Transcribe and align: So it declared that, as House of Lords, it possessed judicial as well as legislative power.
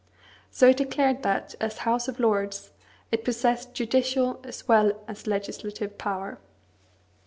So 0.49 0.69
it 0.69 0.77
declared 0.77 1.21
that, 1.21 1.53
as 1.61 1.77
House 1.85 2.07
of 2.07 2.19
Lords, 2.19 2.71
it 3.11 3.23
possessed 3.23 3.75
judicial 3.75 4.39
as 4.43 4.67
well 4.67 4.93
as 5.07 5.27
legislative 5.27 5.99
power. 5.99 6.39